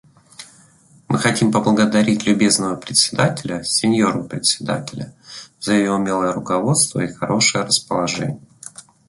Мы 1.09 1.19
хотим 1.19 1.51
поблагодарить 1.51 2.25
любезного 2.25 2.75
Председателя— 2.75 3.63
сеньору 3.63 4.23
Председателя— 4.23 5.13
за 5.59 5.75
ее 5.75 5.91
умелое 5.91 6.33
руководство 6.33 7.01
и 7.01 7.13
хорошее 7.13 7.65
расположение. 7.65 8.41